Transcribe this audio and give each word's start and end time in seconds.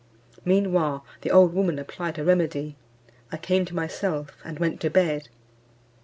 Meanwhile, 0.43 1.05
the 1.21 1.29
old 1.29 1.53
woman 1.53 1.77
applied 1.77 2.17
her 2.17 2.23
remedy; 2.23 2.75
I 3.31 3.37
came 3.37 3.65
to 3.65 3.75
myself, 3.75 4.31
and 4.43 4.57
went 4.57 4.81
to 4.81 4.89
bed. 4.89 5.29